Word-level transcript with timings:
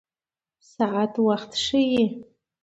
ساعت 0.73 1.13
وخت 1.27 1.51
ښيي 1.65 2.03